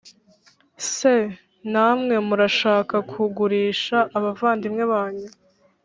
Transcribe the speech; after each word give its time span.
se 0.91 1.15
namwe 1.71 2.15
murashaka 2.27 2.95
kugurisha 3.09 3.97
abavandimwe 4.17 4.83
banyu 4.91 5.27